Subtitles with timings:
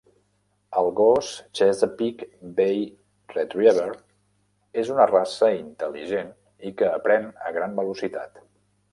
[0.81, 1.27] El gos
[1.57, 2.79] Chesapeake Bay
[3.33, 3.83] Retriever
[4.83, 6.33] és una raça intel·ligent
[6.71, 8.41] i que aprèn a gran velocitat.